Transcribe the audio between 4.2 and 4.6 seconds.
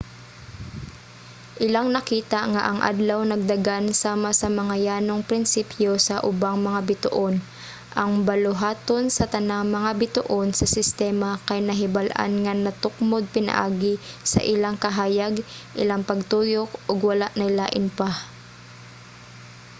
sa